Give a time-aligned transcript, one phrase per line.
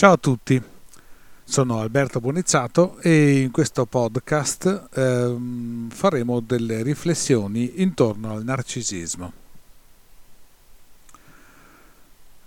[0.00, 0.58] Ciao a tutti,
[1.44, 9.32] sono Alberto Bonizzato e in questo podcast ehm, faremo delle riflessioni intorno al narcisismo.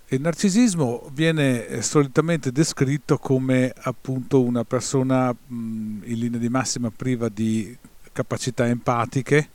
[0.08, 7.29] Il narcisismo viene solitamente descritto come appunto una persona mh, in linea di massima priva
[7.29, 7.77] di
[8.11, 9.47] capacità empatiche,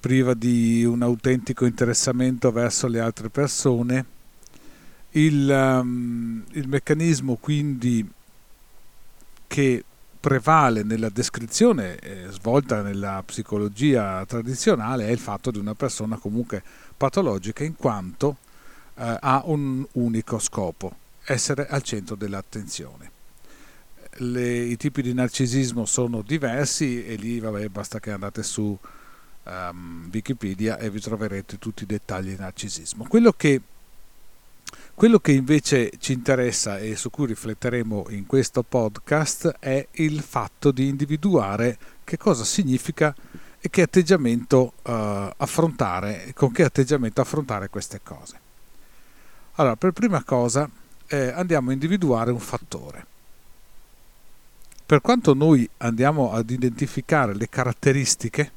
[0.00, 4.06] priva di un autentico interessamento verso le altre persone
[5.12, 8.08] il, um, il meccanismo quindi
[9.46, 9.84] che
[10.20, 16.62] prevale nella descrizione eh, svolta nella psicologia tradizionale è il fatto di una persona comunque
[16.96, 18.36] patologica in quanto
[18.96, 20.94] eh, ha un unico scopo,
[21.24, 23.10] essere al centro dell'attenzione.
[24.14, 28.78] Le, I tipi di narcisismo sono diversi e lì vabbè, basta che andate su
[29.44, 33.06] um, Wikipedia e vi troverete tutti i dettagli di narcisismo.
[33.08, 33.60] Quello che
[35.00, 40.70] quello che invece ci interessa e su cui rifletteremo in questo podcast è il fatto
[40.72, 43.14] di individuare che cosa significa
[43.58, 48.38] e che atteggiamento uh, affrontare, con che atteggiamento affrontare queste cose.
[49.54, 50.68] Allora, per prima cosa
[51.06, 53.06] eh, andiamo a individuare un fattore.
[54.84, 58.52] Per quanto noi andiamo ad identificare le caratteristiche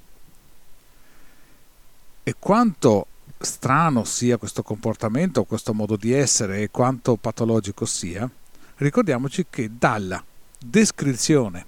[2.22, 3.08] e quanto
[3.40, 8.30] strano sia questo comportamento, questo modo di essere e quanto patologico sia,
[8.78, 10.24] ricordiamoci che dalla
[10.58, 11.66] descrizione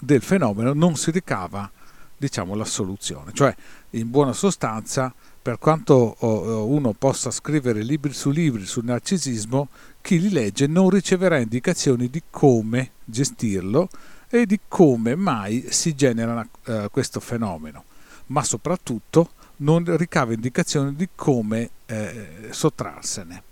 [0.00, 1.70] del fenomeno non si ricava
[2.16, 3.54] diciamo la soluzione, cioè
[3.90, 9.68] in buona sostanza per quanto uno possa scrivere libri su libri sul narcisismo,
[10.00, 13.88] chi li legge non riceverà indicazioni di come gestirlo
[14.28, 17.84] e di come mai si genera uh, questo fenomeno,
[18.26, 19.32] ma soprattutto
[19.62, 23.42] non ricava indicazioni di come eh, sottrarsene.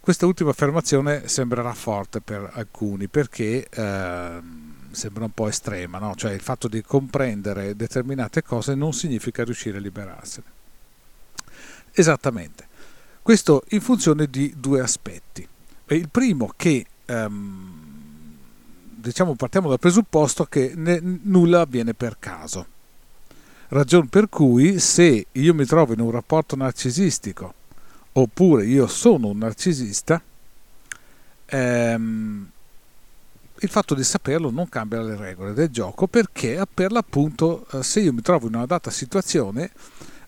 [0.00, 4.40] Questa ultima affermazione sembrerà forte per alcuni perché eh,
[4.90, 6.16] sembra un po' estrema, no?
[6.16, 10.46] cioè il fatto di comprendere determinate cose non significa riuscire a liberarsene.
[11.92, 12.66] Esattamente.
[13.22, 15.46] Questo in funzione di due aspetti.
[15.86, 17.71] Il primo che ehm,
[19.02, 22.66] diciamo partiamo dal presupposto che ne, nulla avviene per caso.
[23.68, 27.54] Ragione per cui se io mi trovo in un rapporto narcisistico
[28.12, 30.22] oppure io sono un narcisista,
[31.46, 32.50] ehm,
[33.60, 38.00] il fatto di saperlo non cambia le regole del gioco perché per l'appunto eh, se
[38.00, 39.70] io mi trovo in una data situazione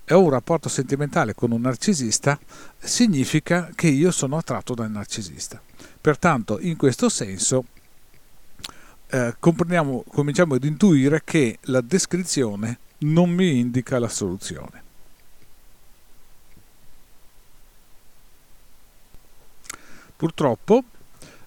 [0.04, 2.38] e ho un rapporto sentimentale con un narcisista,
[2.78, 5.60] significa che io sono attratto dal narcisista.
[6.00, 7.64] Pertanto, in questo senso,
[9.14, 14.82] eh, cominciamo ad intuire che la descrizione non mi indica la soluzione.
[20.16, 20.82] Purtroppo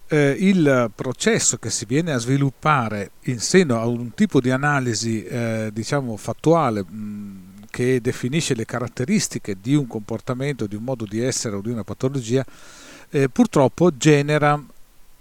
[0.08, 5.26] eh, il processo che si viene a sviluppare in seno a un tipo di analisi
[5.26, 11.20] eh, diciamo fattuale mh, che definisce le caratteristiche di un comportamento, di un modo di
[11.20, 12.46] essere o di una patologia,
[13.10, 14.62] eh, purtroppo genera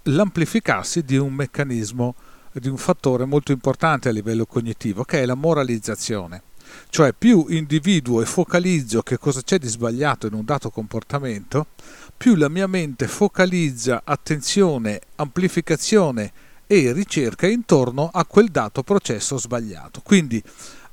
[0.03, 2.15] l'amplificarsi di un meccanismo
[2.59, 6.41] di un fattore molto importante a livello cognitivo, che è la moralizzazione.
[6.89, 11.67] Cioè più individuo e focalizzo che cosa c'è di sbagliato in un dato comportamento,
[12.15, 16.31] più la mia mente focalizza attenzione, amplificazione
[16.67, 20.01] e ricerca intorno a quel dato processo sbagliato.
[20.01, 20.41] Quindi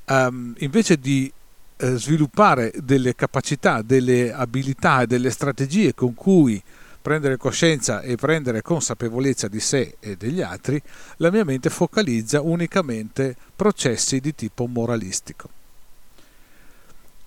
[0.07, 1.31] um, invece di
[1.77, 6.61] eh, sviluppare delle capacità, delle abilità e delle strategie con cui
[7.05, 10.81] prendere coscienza e prendere consapevolezza di sé e degli altri,
[11.17, 15.47] la mia mente focalizza unicamente processi di tipo moralistico.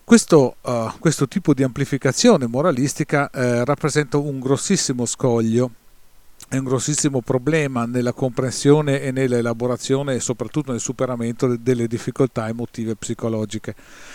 [0.03, 5.71] Questo, uh, questo tipo di amplificazione moralistica uh, rappresenta un grossissimo scoglio
[6.49, 12.93] è un grossissimo problema nella comprensione e nell'elaborazione e soprattutto nel superamento delle difficoltà emotive
[12.93, 13.75] e psicologiche.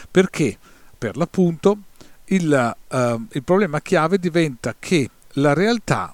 [0.10, 0.58] Perché?
[0.98, 1.78] Per l'appunto
[2.26, 6.14] il, uh, il problema chiave diventa che la realtà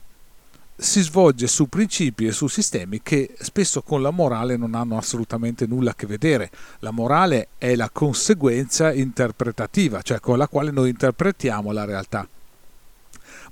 [0.76, 5.66] si svolge su principi e su sistemi che spesso con la morale non hanno assolutamente
[5.68, 6.50] nulla a che vedere.
[6.80, 12.26] La morale è la conseguenza interpretativa, cioè con la quale noi interpretiamo la realtà.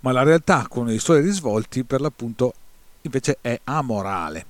[0.01, 2.53] Ma la realtà con i suoi risvolti per l'appunto
[3.01, 4.45] invece è amorale.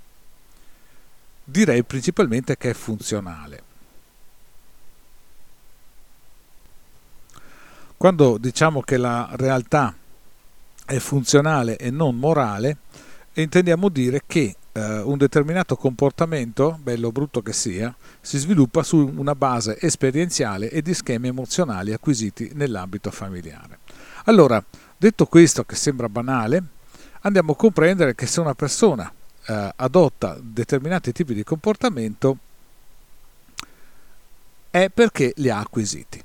[1.43, 3.63] Direi principalmente che è funzionale.
[7.97, 9.95] Quando diciamo che la realtà
[10.87, 12.77] è funzionale e non morale,
[13.33, 18.97] intendiamo dire che eh, un determinato comportamento, bello o brutto che sia, si sviluppa su
[19.15, 23.77] una base esperienziale e di schemi emozionali acquisiti nell'ambito familiare.
[24.23, 24.63] Allora,
[24.99, 26.63] Detto questo, che sembra banale,
[27.21, 29.11] andiamo a comprendere che se una persona
[29.45, 32.37] eh, adotta determinati tipi di comportamento
[34.71, 36.23] è perché li ha acquisiti.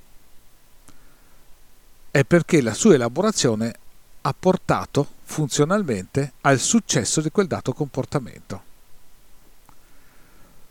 [2.11, 3.75] È perché la sua elaborazione
[4.23, 8.71] ha portato funzionalmente al successo di quel dato comportamento.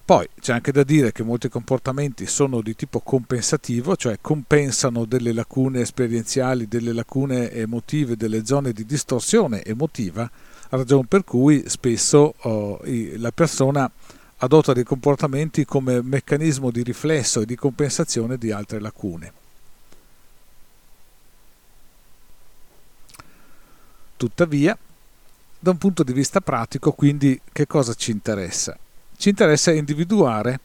[0.04, 5.32] Poi c'è anche da dire che molti comportamenti sono di tipo compensativo, cioè compensano delle
[5.32, 10.30] lacune esperienziali, delle lacune emotive, delle zone di distorsione emotiva,
[10.70, 13.90] ragione per cui spesso oh, la persona
[14.38, 19.41] adotta dei comportamenti come meccanismo di riflesso e di compensazione di altre lacune.
[24.22, 24.78] Tuttavia,
[25.58, 28.78] da un punto di vista pratico, quindi, che cosa ci interessa?
[29.18, 30.60] ci interessa individuare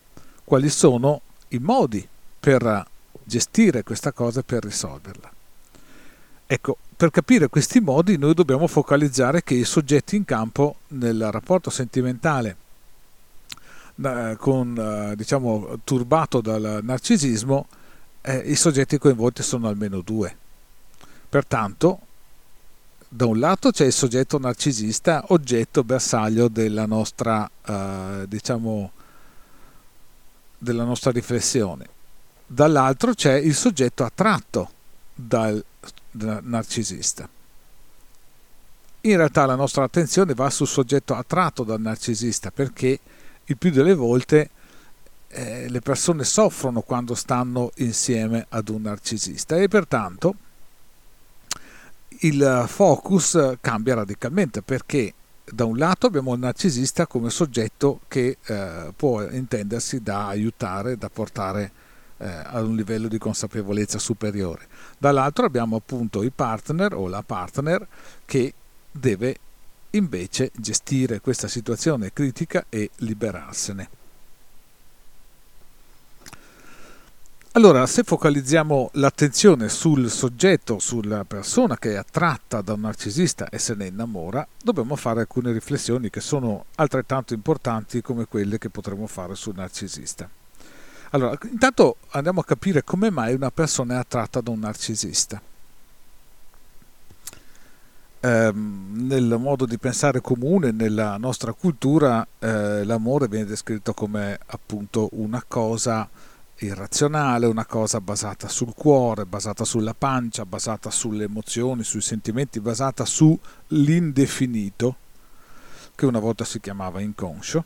[0.45, 2.07] quali sono i modi
[2.39, 2.87] per
[3.25, 5.33] gestire questa cosa e per risolverla.
[6.47, 11.71] Ecco, per capire questi modi noi dobbiamo focalizzare che i soggetti in campo nel rapporto
[11.71, 12.57] sentimentale
[14.37, 17.67] con, diciamo, turbato dal narcisismo,
[18.21, 20.37] eh, i soggetti coinvolti sono almeno due.
[21.27, 22.01] Pertanto,
[23.17, 28.91] da un lato c'è il soggetto narcisista, oggetto bersaglio della nostra, eh, diciamo,
[30.59, 31.89] della nostra riflessione.
[32.47, 34.71] Dall'altro c'è il soggetto attratto
[35.15, 35.65] dal,
[36.11, 37.27] dal narcisista.
[39.01, 43.01] In realtà la nostra attenzione va sul soggetto attratto dal narcisista perché
[43.47, 44.51] il più delle volte
[45.29, 50.35] eh, le persone soffrono quando stanno insieme ad un narcisista e pertanto
[52.21, 55.13] il focus cambia radicalmente perché
[55.45, 61.09] da un lato abbiamo il narcisista come soggetto che eh, può intendersi da aiutare, da
[61.09, 61.73] portare
[62.19, 64.67] eh, ad un livello di consapevolezza superiore.
[64.99, 67.87] Dall'altro abbiamo appunto il partner o la partner
[68.25, 68.55] che
[68.91, 69.37] deve
[69.91, 73.89] invece gestire questa situazione critica e liberarsene.
[77.57, 83.59] Allora, se focalizziamo l'attenzione sul soggetto, sulla persona che è attratta da un narcisista e
[83.59, 89.07] se ne innamora, dobbiamo fare alcune riflessioni che sono altrettanto importanti come quelle che potremmo
[89.07, 90.29] fare sul narcisista.
[91.13, 95.41] Allora, intanto andiamo a capire come mai una persona è attratta da un narcisista.
[98.21, 105.09] Ehm, nel modo di pensare comune, nella nostra cultura, eh, l'amore viene descritto come appunto
[105.13, 106.07] una cosa
[106.59, 113.05] irrazionale, una cosa basata sul cuore, basata sulla pancia, basata sulle emozioni, sui sentimenti, basata
[113.05, 114.97] sull'indefinito,
[115.95, 117.65] che una volta si chiamava inconscio,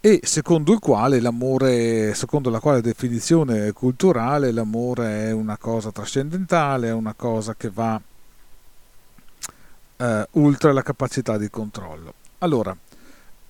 [0.00, 6.88] e secondo il quale l'amore, secondo la quale definizione culturale, l'amore è una cosa trascendentale,
[6.88, 7.98] è una cosa che va
[9.96, 12.12] eh, oltre la capacità di controllo.
[12.38, 12.76] Allora,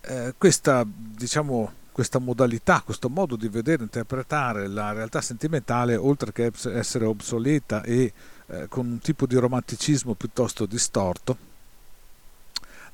[0.03, 6.51] eh, questa diciamo questa modalità, questo modo di vedere interpretare la realtà sentimentale, oltre che
[6.73, 8.13] essere obsoleta e
[8.49, 11.37] eh, con un tipo di romanticismo piuttosto distorto,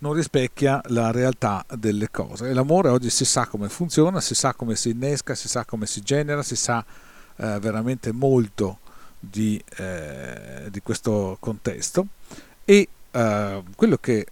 [0.00, 2.50] non rispecchia la realtà delle cose.
[2.50, 5.86] E l'amore oggi si sa come funziona, si sa come si innesca, si sa come
[5.86, 6.84] si genera, si sa
[7.36, 8.80] eh, veramente molto
[9.18, 12.06] di, eh, di, questo contesto
[12.66, 14.26] e eh, quello che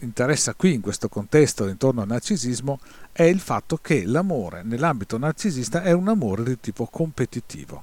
[0.00, 2.80] interessa qui in questo contesto intorno al narcisismo
[3.12, 7.82] è il fatto che l'amore nell'ambito narcisista è un amore di tipo competitivo.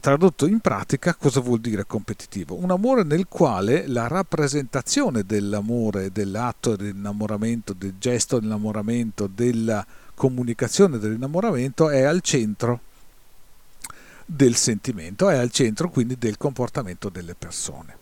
[0.00, 2.54] Tradotto in pratica, cosa vuol dire competitivo?
[2.54, 11.90] Un amore nel quale la rappresentazione dell'amore, dell'atto dell'innamoramento, del gesto dell'innamoramento, della comunicazione dell'innamoramento
[11.90, 12.80] è al centro
[14.24, 17.97] del sentimento, è al centro quindi del comportamento delle persone.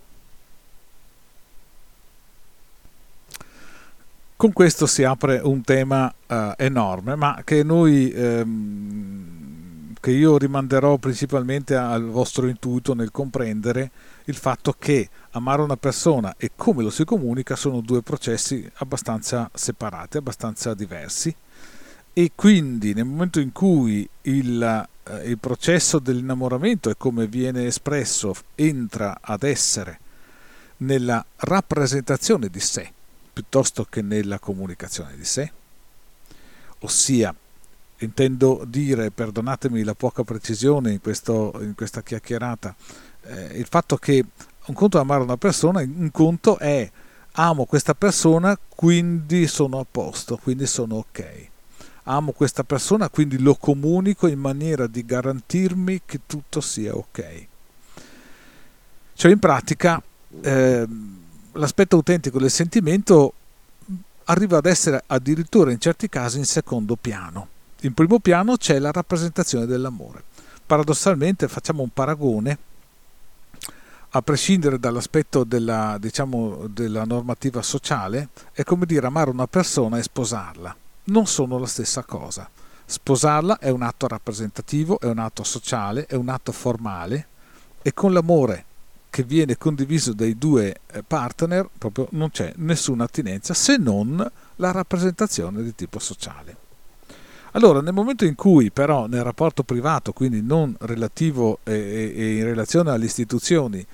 [4.39, 10.99] Con questo si apre un tema uh, enorme, ma che noi ehm, che io rimanderò
[10.99, 13.91] principalmente al vostro intuito nel comprendere
[14.27, 19.51] il fatto che amare una persona e come lo si comunica sono due processi abbastanza
[19.55, 21.35] separati, abbastanza diversi.
[22.13, 28.35] E quindi nel momento in cui il, eh, il processo dell'innamoramento e come viene espresso
[28.55, 29.99] entra ad essere
[30.77, 32.93] nella rappresentazione di sé
[33.37, 35.53] piuttosto che nella comunicazione di sé?
[36.79, 37.35] Ossia,
[37.99, 42.75] intendo dire, perdonatemi la poca precisione in, questo, in questa chiacchierata,
[43.25, 44.25] eh, il fatto che
[44.65, 46.91] un conto è amare una persona, un conto è
[47.33, 51.49] amo questa persona, quindi sono a posto, quindi sono ok.
[52.05, 57.47] Amo questa persona, quindi lo comunico in maniera di garantirmi che tutto sia ok.
[59.13, 60.03] Cioè in pratica
[60.41, 60.87] eh,
[61.57, 63.33] l'aspetto autentico del sentimento
[64.25, 67.49] arriva ad essere addirittura in certi casi in secondo piano.
[67.81, 70.23] In primo piano c'è la rappresentazione dell'amore.
[70.65, 72.59] Paradossalmente facciamo un paragone,
[74.11, 80.03] a prescindere dall'aspetto della, diciamo, della normativa sociale, è come dire amare una persona e
[80.03, 80.75] sposarla.
[81.05, 82.49] Non sono la stessa cosa.
[82.85, 87.27] Sposarla è un atto rappresentativo, è un atto sociale, è un atto formale
[87.83, 88.65] e con l'amore
[89.17, 94.73] che viene condiviso dai due eh, partner proprio non c'è nessuna attinenza se non la
[94.73, 96.55] rappresentazione di tipo sociale.
[97.53, 102.45] Allora, nel momento in cui però nel rapporto privato, quindi non relativo e, e in
[102.45, 103.87] relazione alle istituzioni,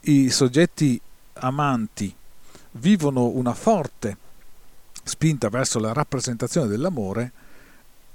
[0.00, 0.98] i soggetti
[1.34, 2.14] amanti
[2.70, 4.16] vivono una forte
[5.02, 7.30] spinta verso la rappresentazione dell'amore,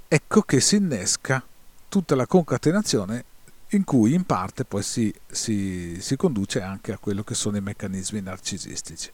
[0.08, 1.40] ecco che si innesca
[1.88, 3.26] tutta la concatenazione
[3.74, 7.60] in cui in parte poi si, si, si conduce anche a quello che sono i
[7.60, 9.10] meccanismi narcisistici.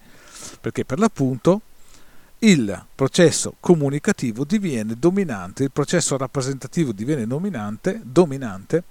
[0.60, 1.60] Perché per l'appunto
[2.40, 8.84] il processo comunicativo diviene dominante, il processo rappresentativo diviene dominante, dominante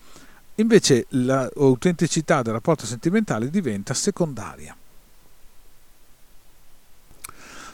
[0.56, 4.76] invece l'autenticità del rapporto sentimentale diventa secondaria.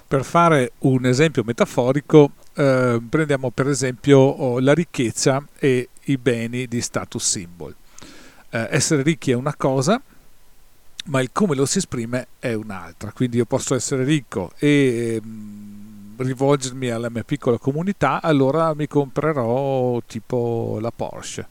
[0.06, 6.68] Per fare un esempio metaforico, eh, prendiamo per esempio oh, la ricchezza e i beni
[6.68, 7.76] di status symbol.
[8.54, 10.00] Eh, essere ricchi è una cosa,
[11.06, 13.12] ma il come lo si esprime è un'altra.
[13.12, 20.00] Quindi io posso essere ricco e ehm, rivolgermi alla mia piccola comunità, allora mi comprerò
[20.06, 21.48] tipo la Porsche.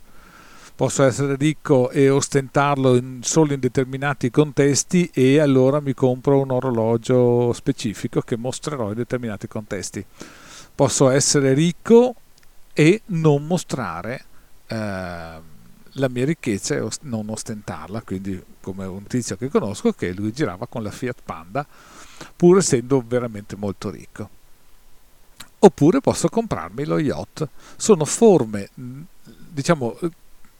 [0.76, 6.52] Posso essere ricco e ostentarlo in, solo in determinati contesti e allora mi compro un
[6.52, 10.04] orologio specifico che mostrerò in determinati contesti.
[10.72, 12.14] Posso essere ricco
[12.72, 14.24] e non mostrare
[14.68, 15.50] eh,
[15.96, 20.66] la mia ricchezza e non ostentarla, quindi come un tizio che conosco che lui girava
[20.66, 21.66] con la Fiat Panda
[22.36, 24.40] pur essendo veramente molto ricco.
[25.58, 27.48] Oppure posso comprarmi lo yacht.
[27.76, 29.96] Sono forme, diciamo,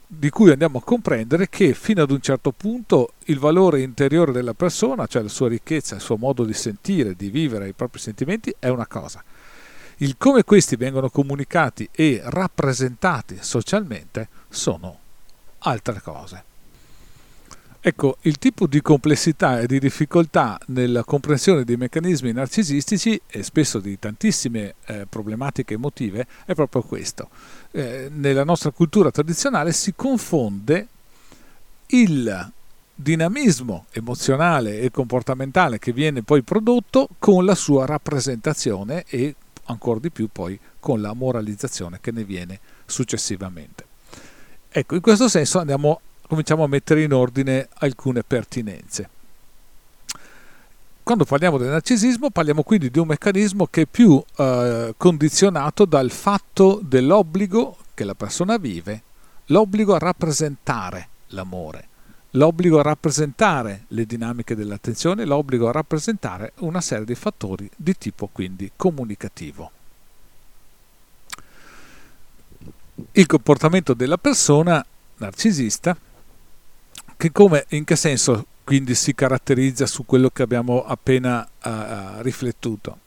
[0.07, 4.53] di cui andiamo a comprendere che fino ad un certo punto il valore interiore della
[4.53, 8.53] persona, cioè la sua ricchezza, il suo modo di sentire, di vivere i propri sentimenti,
[8.59, 9.23] è una cosa.
[9.97, 14.99] Il come questi vengono comunicati e rappresentati socialmente sono
[15.63, 16.51] altre cose.
[17.85, 23.79] Ecco, il tipo di complessità e di difficoltà nella comprensione dei meccanismi narcisistici e spesso
[23.79, 27.27] di tantissime eh, problematiche emotive è proprio questo.
[27.71, 30.87] Eh, nella nostra cultura tradizionale si confonde
[31.87, 32.51] il
[32.95, 40.09] dinamismo emozionale e comportamentale che viene poi prodotto con la sua rappresentazione e ancora di
[40.09, 43.91] più poi con la moralizzazione che ne viene successivamente.
[44.75, 49.07] Ecco, in questo senso andiamo, cominciamo a mettere in ordine alcune pertinenze.
[51.03, 56.09] Quando parliamo del narcisismo parliamo quindi di un meccanismo che è più eh, condizionato dal
[56.09, 59.03] fatto dell'obbligo che la persona vive,
[59.47, 61.87] l'obbligo a rappresentare l'amore,
[62.31, 68.27] l'obbligo a rappresentare le dinamiche dell'attenzione, l'obbligo a rappresentare una serie di fattori di tipo
[68.31, 69.69] quindi comunicativo.
[73.11, 74.83] Il comportamento della persona
[75.17, 75.95] narcisista,
[77.15, 82.99] che come, in che senso quindi si caratterizza su quello che abbiamo appena uh, riflettuto?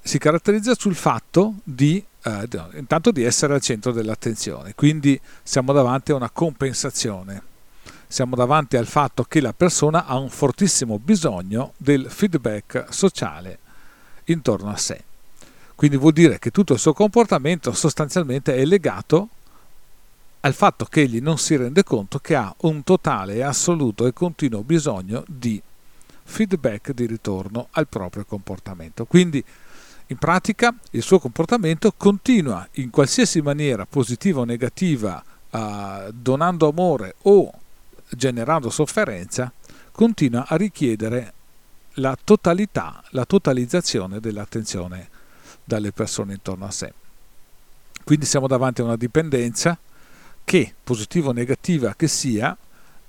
[0.00, 6.12] Si caratterizza sul fatto di, uh, intanto di essere al centro dell'attenzione, quindi siamo davanti
[6.12, 7.42] a una compensazione,
[8.06, 13.58] siamo davanti al fatto che la persona ha un fortissimo bisogno del feedback sociale
[14.24, 15.04] intorno a sé.
[15.74, 19.28] Quindi vuol dire che tutto il suo comportamento sostanzialmente è legato
[20.40, 24.62] al fatto che egli non si rende conto che ha un totale, assoluto e continuo
[24.62, 25.60] bisogno di
[26.24, 29.04] feedback di ritorno al proprio comportamento.
[29.04, 29.42] Quindi
[30.06, 37.14] in pratica il suo comportamento continua in qualsiasi maniera positiva o negativa, eh, donando amore
[37.22, 37.50] o
[38.08, 39.52] generando sofferenza,
[39.92, 41.32] continua a richiedere
[41.96, 45.11] la totalità, la totalizzazione dell'attenzione
[45.64, 46.92] dalle persone intorno a sé.
[48.04, 49.78] Quindi siamo davanti a una dipendenza
[50.44, 52.56] che, positiva o negativa che sia,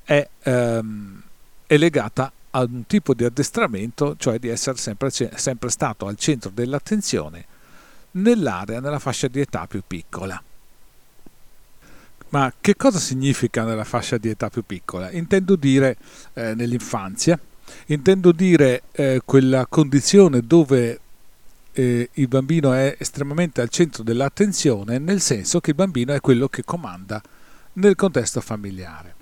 [0.03, 1.21] è, ehm,
[1.65, 6.51] è legata a un tipo di addestramento, cioè di essere sempre, sempre stato al centro
[6.53, 7.45] dell'attenzione
[8.11, 10.41] nell'area, nella fascia di età più piccola.
[12.29, 15.11] Ma che cosa significa nella fascia di età più piccola?
[15.11, 15.97] Intendo dire
[16.33, 17.39] eh, nell'infanzia,
[17.87, 20.99] intendo dire eh, quella condizione dove
[21.73, 26.47] eh, il bambino è estremamente al centro dell'attenzione, nel senso che il bambino è quello
[26.47, 27.21] che comanda
[27.73, 29.15] nel contesto familiare.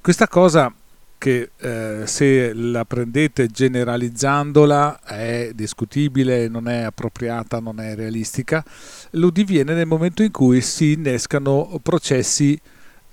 [0.00, 0.72] Questa cosa
[1.18, 8.64] che eh, se la prendete generalizzandola è discutibile, non è appropriata, non è realistica,
[9.10, 12.58] lo diviene nel momento in cui si innescano processi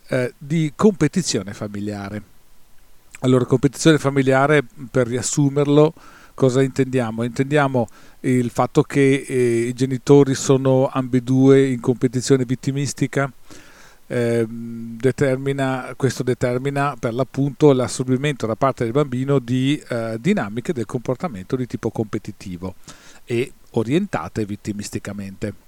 [0.08, 2.36] eh, di competizione familiare.
[3.22, 5.94] Allora, competizione familiare, per riassumerlo,
[6.38, 7.24] cosa intendiamo?
[7.24, 7.88] Intendiamo
[8.20, 13.28] il fatto che eh, i genitori sono ambedue in competizione vittimistica,
[14.06, 20.86] eh, determina, questo determina per l'appunto l'assorbimento da parte del bambino di eh, dinamiche del
[20.86, 22.76] comportamento di tipo competitivo
[23.26, 25.67] e orientate vittimisticamente.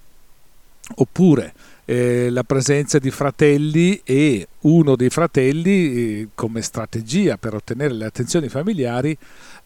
[0.95, 1.53] Oppure
[1.85, 8.05] eh, la presenza di fratelli e uno dei fratelli, eh, come strategia per ottenere le
[8.05, 9.17] attenzioni familiari,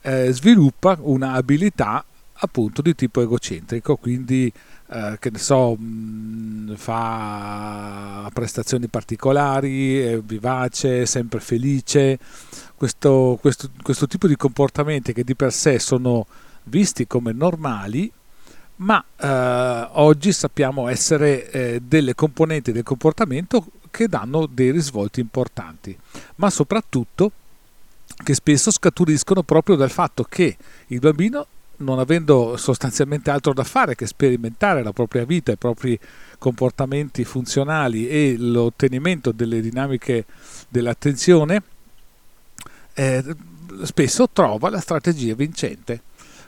[0.02, 2.06] eh, sviluppa una abilità
[2.36, 4.52] appunto di tipo egocentrico, quindi
[4.90, 12.20] eh, che ne so, mh, mm, fa prestazioni particolari, è vivace, sempre felice,
[12.76, 16.26] questo, questo, questo tipo di comportamenti che di per sé sono
[16.66, 18.12] visti come normali,
[18.78, 25.98] ma eh, oggi sappiamo essere eh, delle componenti del comportamento che danno dei risvolti importanti,
[26.36, 27.32] ma soprattutto
[28.24, 33.96] che spesso scaturiscono proprio dal fatto che il bambino non avendo sostanzialmente altro da fare
[33.96, 36.00] che sperimentare la propria vita, i propri
[36.38, 40.26] comportamenti funzionali e l'ottenimento delle dinamiche
[40.70, 41.64] dell'attenzione,
[42.94, 43.24] eh,
[43.84, 46.02] spesso trova la strategia vincente.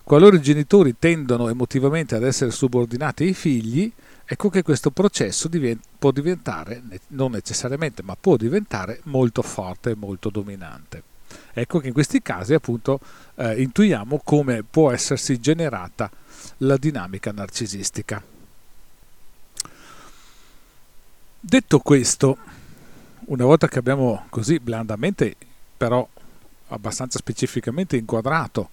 [0.06, 3.92] Qualora i genitori tendono emotivamente ad essere subordinati ai figli,
[4.24, 9.96] ecco che questo processo divent- può diventare, non necessariamente, ma può diventare molto forte e
[9.96, 11.02] molto dominante.
[11.54, 13.00] Ecco che in questi casi appunto
[13.34, 16.12] eh, intuiamo come può essersi generata
[16.58, 18.22] la dinamica narcisistica.
[21.40, 22.38] Detto questo,
[23.26, 25.36] una volta che abbiamo così blandamente,
[25.76, 26.08] però
[26.68, 28.70] abbastanza specificamente inquadrato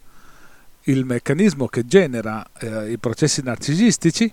[0.85, 4.33] il meccanismo che genera eh, i processi narcisistici,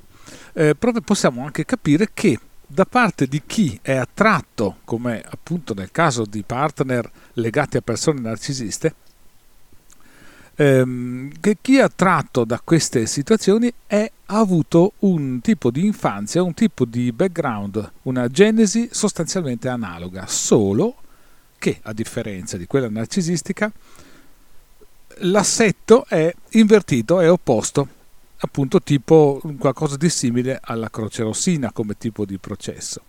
[0.53, 6.23] eh, possiamo anche capire che da parte di chi è attratto, come appunto nel caso
[6.25, 8.93] di partner legati a persone narcisiste,
[10.55, 16.43] ehm, che chi è attratto da queste situazioni è, ha avuto un tipo di infanzia,
[16.43, 20.95] un tipo di background, una genesi sostanzialmente analoga, solo
[21.57, 23.71] che a differenza di quella narcisistica,
[25.21, 27.87] l'assetto è invertito, è opposto
[28.41, 33.01] appunto tipo qualcosa di simile alla croce rossina come tipo di processo.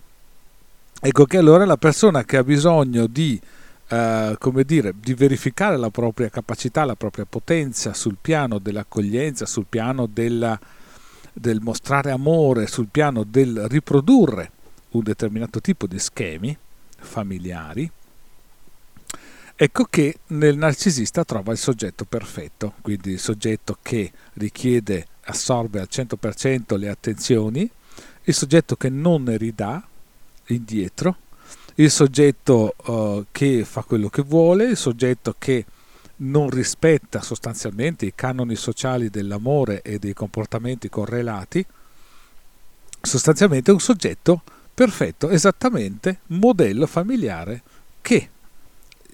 [1.00, 3.40] Ecco che allora la persona che ha bisogno di,
[3.88, 9.66] eh, come dire, di verificare la propria capacità, la propria potenza sul piano dell'accoglienza, sul
[9.68, 10.58] piano della,
[11.32, 14.50] del mostrare amore, sul piano del riprodurre
[14.90, 16.56] un determinato tipo di schemi
[16.98, 17.90] familiari,
[19.62, 25.88] Ecco che nel narcisista trova il soggetto perfetto, quindi il soggetto che richiede assorbe al
[25.90, 27.70] 100% le attenzioni,
[28.22, 29.86] il soggetto che non ne ridà
[30.46, 31.14] indietro,
[31.74, 35.66] il soggetto uh, che fa quello che vuole, il soggetto che
[36.16, 41.62] non rispetta sostanzialmente i canoni sociali dell'amore e dei comportamenti correlati,
[42.98, 44.40] sostanzialmente un soggetto
[44.72, 47.60] perfetto, esattamente modello familiare
[48.00, 48.30] che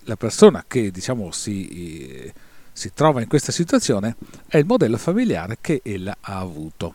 [0.07, 2.33] la persona che diciamo si
[2.77, 4.17] si trova in questa situazione
[4.49, 6.95] è il modello familiare che ella ha avuto.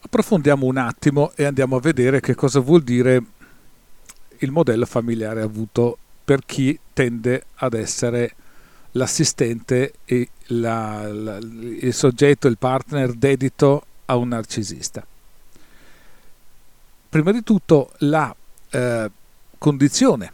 [0.00, 3.22] Approfondiamo un attimo e andiamo a vedere che cosa vuol dire
[4.38, 8.34] il modello familiare avuto per chi tende ad essere
[8.92, 15.06] l'assistente e la, la, il soggetto, il partner dedito a un narcisista.
[17.10, 18.34] Prima di tutto la
[18.70, 19.10] eh,
[19.64, 20.30] condizione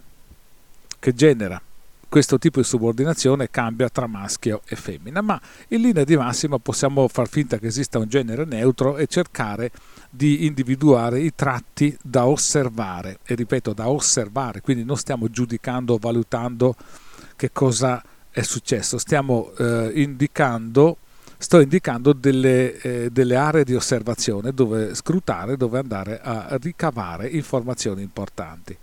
[0.98, 1.62] che genera
[2.08, 7.06] questo tipo di subordinazione cambia tra maschio e femmina, ma in linea di massima possiamo
[7.06, 9.70] far finta che esista un genere neutro e cercare
[10.10, 15.98] di individuare i tratti da osservare, e ripeto da osservare, quindi non stiamo giudicando o
[15.98, 16.74] valutando
[17.36, 20.96] che cosa è successo, stiamo eh, indicando
[21.38, 28.02] sto indicando delle, eh, delle, aree di osservazione dove scrutare, dove andare a ricavare informazioni
[28.02, 28.76] importanti.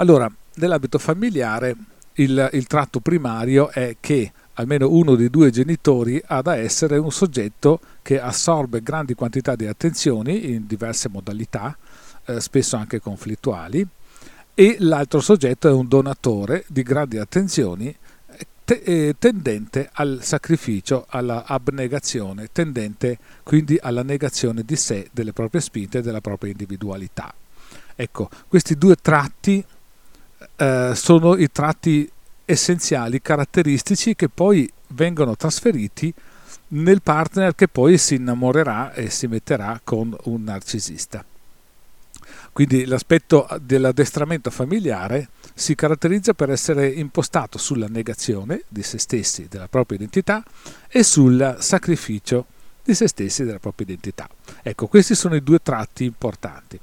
[0.00, 1.76] Allora, nell'ambito familiare
[2.14, 7.12] il, il tratto primario è che almeno uno dei due genitori ha da essere un
[7.12, 11.76] soggetto che assorbe grandi quantità di attenzioni in diverse modalità,
[12.24, 13.86] eh, spesso anche conflittuali,
[14.54, 17.94] e l'altro soggetto è un donatore di grandi attenzioni
[18.64, 25.60] te- eh, tendente al sacrificio, alla abnegazione, tendente quindi alla negazione di sé, delle proprie
[25.60, 27.34] spinte della propria individualità.
[27.94, 29.62] Ecco, questi due tratti
[30.56, 32.10] eh, sono i tratti
[32.44, 36.12] essenziali, caratteristici che poi vengono trasferiti
[36.68, 41.24] nel partner che poi si innamorerà e si metterà con un narcisista.
[42.52, 49.68] Quindi l'aspetto dell'addestramento familiare si caratterizza per essere impostato sulla negazione di se stessi, della
[49.68, 50.42] propria identità
[50.88, 52.46] e sul sacrificio
[52.82, 54.28] di se stessi della propria identità.
[54.62, 56.80] Ecco, questi sono i due tratti importanti.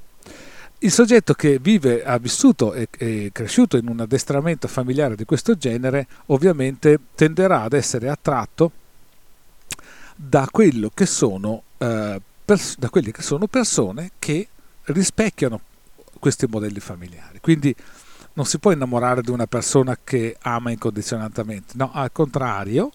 [0.80, 5.56] Il soggetto che vive, ha vissuto e è cresciuto in un addestramento familiare di questo
[5.56, 8.70] genere ovviamente tenderà ad essere attratto
[10.14, 10.48] da,
[10.94, 14.46] che sono, eh, pers- da quelle che sono persone che
[14.84, 15.60] rispecchiano
[16.20, 17.40] questi modelli familiari.
[17.40, 17.74] Quindi
[18.34, 22.92] non si può innamorare di una persona che ama incondizionatamente, no, al contrario,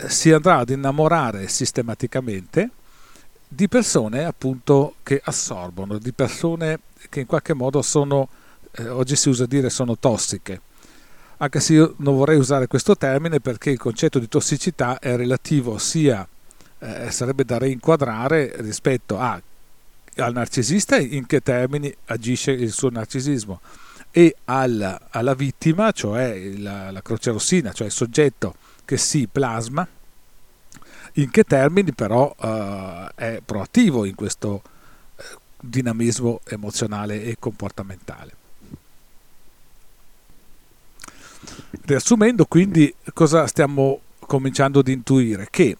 [0.00, 2.70] eh, si andrà ad innamorare sistematicamente
[3.48, 8.28] di persone appunto che assorbono, di persone che in qualche modo sono,
[8.72, 10.60] eh, oggi si usa dire sono tossiche,
[11.38, 15.78] anche se io non vorrei usare questo termine perché il concetto di tossicità è relativo
[15.78, 16.26] sia,
[16.80, 19.40] eh, sarebbe da reinquadrare rispetto a,
[20.16, 23.60] al narcisista in che termini agisce il suo narcisismo
[24.10, 29.86] e alla, alla vittima, cioè la, la croce rossina, cioè il soggetto che si plasma
[31.14, 34.62] in che termini però uh, è proattivo in questo
[35.16, 35.22] uh,
[35.60, 38.32] dinamismo emozionale e comportamentale.
[41.84, 45.48] Riassumendo quindi cosa stiamo cominciando ad intuire?
[45.50, 45.76] Che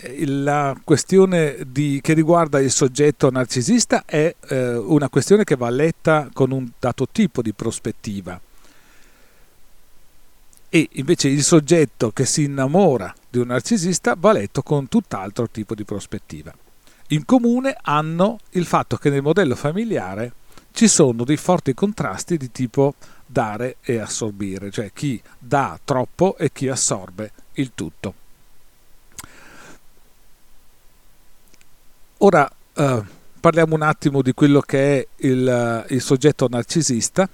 [0.00, 5.70] eh, la questione di, che riguarda il soggetto narcisista è eh, una questione che va
[5.70, 8.40] letta con un dato tipo di prospettiva
[10.70, 15.74] e invece il soggetto che si innamora di un narcisista va letto con tutt'altro tipo
[15.74, 16.54] di prospettiva.
[17.08, 20.32] In comune hanno il fatto che nel modello familiare
[20.72, 26.52] ci sono dei forti contrasti di tipo dare e assorbire, cioè chi dà troppo e
[26.52, 28.14] chi assorbe il tutto.
[32.18, 33.02] Ora eh,
[33.40, 37.28] parliamo un attimo di quello che è il, il soggetto narcisista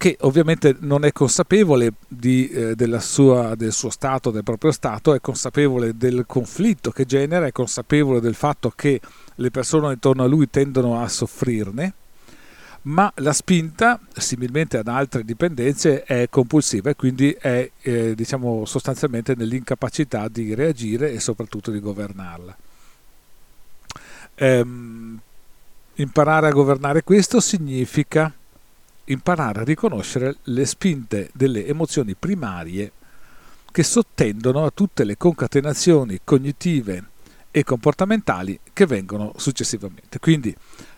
[0.00, 5.20] che ovviamente non è consapevole di, eh, sua, del suo stato, del proprio stato, è
[5.20, 8.98] consapevole del conflitto che genera, è consapevole del fatto che
[9.34, 11.92] le persone intorno a lui tendono a soffrirne,
[12.84, 19.34] ma la spinta, similmente ad altre dipendenze, è compulsiva e quindi è eh, diciamo, sostanzialmente
[19.34, 22.56] nell'incapacità di reagire e soprattutto di governarla.
[24.36, 25.20] Ehm,
[25.96, 28.32] imparare a governare questo significa
[29.04, 32.92] imparare a riconoscere le spinte delle emozioni primarie
[33.72, 37.04] che sottendono a tutte le concatenazioni cognitive
[37.50, 40.18] e comportamentali che vengono successivamente.
[40.18, 40.54] Quindi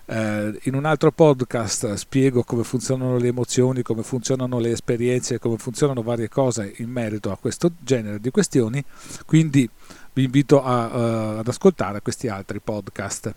[0.06, 5.56] eh, in un altro podcast spiego come funzionano le emozioni, come funzionano le esperienze, come
[5.56, 8.84] funzionano varie cose in merito a questo genere di questioni,
[9.24, 9.68] quindi
[10.14, 13.34] vi invito a, uh, ad ascoltare questi altri podcast.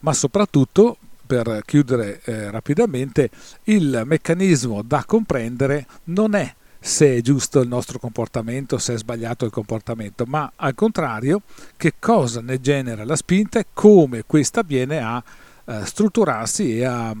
[0.00, 0.96] Ma soprattutto
[1.32, 3.30] per chiudere eh, rapidamente,
[3.64, 9.46] il meccanismo da comprendere non è se è giusto il nostro comportamento, se è sbagliato
[9.46, 11.40] il comportamento, ma al contrario
[11.78, 15.24] che cosa ne genera la spinta e come questa viene a
[15.64, 17.16] eh, strutturarsi e a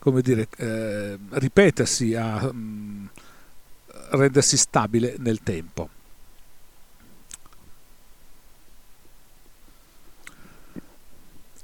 [0.00, 3.04] come dire, eh, ripetersi, a mh, mm,
[4.10, 5.88] rendersi stabile nel tempo.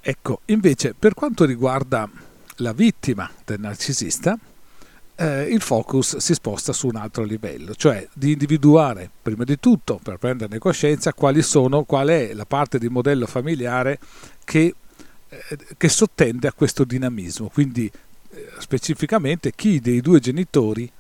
[0.09, 2.09] Ecco, invece per quanto riguarda
[2.57, 4.38] la vittima del narcisista,
[5.16, 10.01] eh, il focus si sposta su un altro livello, cioè di individuare prima di tutto,
[10.03, 13.99] per prenderne coscienza, quali sono, qual è la parte di modello familiare
[14.44, 14.75] che,
[15.29, 17.92] eh, che sottende a questo dinamismo, quindi
[18.31, 20.90] eh, specificamente chi dei due genitori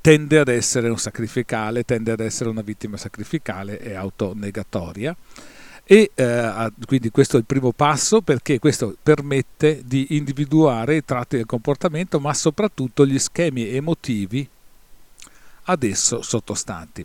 [0.00, 5.14] tende ad essere un sacrificale, tende ad essere una vittima sacrificale e autonegatoria
[5.86, 11.36] e eh, quindi questo è il primo passo perché questo permette di individuare i tratti
[11.36, 14.48] del comportamento ma soprattutto gli schemi emotivi
[15.64, 17.04] ad esso sottostanti.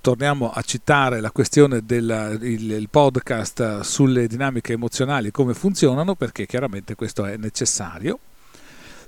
[0.00, 7.24] Torniamo a citare la questione del podcast sulle dinamiche emozionali, come funzionano, perché chiaramente questo
[7.24, 8.18] è necessario,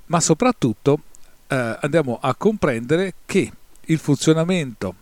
[0.07, 0.99] ma soprattutto
[1.47, 3.51] eh, andiamo a comprendere che
[3.85, 4.95] il funzionamento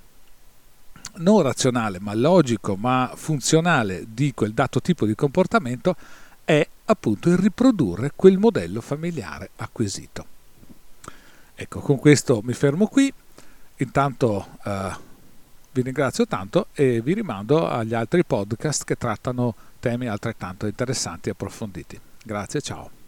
[1.19, 5.95] non razionale ma logico ma funzionale di quel dato tipo di comportamento
[6.43, 10.25] è appunto il riprodurre quel modello familiare acquisito.
[11.53, 13.13] Ecco, con questo mi fermo qui,
[13.77, 14.91] intanto eh,
[15.71, 21.33] vi ringrazio tanto e vi rimando agli altri podcast che trattano temi altrettanto interessanti e
[21.33, 21.99] approfonditi.
[22.23, 22.98] Grazie, ciao.